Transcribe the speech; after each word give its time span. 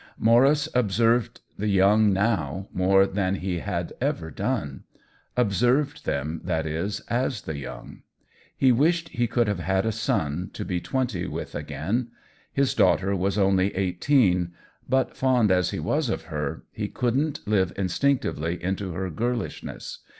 Maurice 0.17 0.67
observed 0.73 1.41
the 1.59 1.67
young 1.67 2.11
now 2.11 2.67
more 2.73 3.05
than 3.05 3.35
he 3.35 3.59
had 3.59 3.93
ever 4.01 4.31
done; 4.31 4.83
observed 5.37 6.07
them, 6.07 6.41
that 6.43 6.65
is, 6.65 7.01
as 7.01 7.41
the 7.43 7.55
young. 7.55 8.01
He 8.57 8.71
wished 8.71 9.09
he 9.09 9.27
could 9.27 9.47
have 9.47 9.59
had 9.59 9.85
a 9.85 9.91
son, 9.91 10.49
to 10.53 10.65
be 10.65 10.81
twenty 10.81 11.27
with 11.27 11.53
again; 11.53 12.07
his 12.51 12.73
daughter 12.73 13.15
was 13.15 13.37
only 13.37 13.75
eighteen; 13.75 14.53
but 14.89 15.15
fond 15.15 15.51
as 15.51 15.69
he 15.69 15.77
was 15.79 16.09
of 16.09 16.23
her, 16.23 16.63
he 16.71 16.87
couldn't 16.87 17.47
live 17.47 17.71
instinctively 17.75 18.57
into 18.63 18.93
her 18.93 19.11
girlish 19.11 19.61
ness. 19.63 19.99